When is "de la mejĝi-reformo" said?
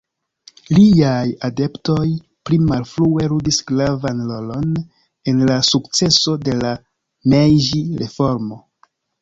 6.49-8.63